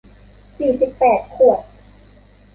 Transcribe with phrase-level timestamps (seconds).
[0.57, 1.59] สี่สิบแปดขวด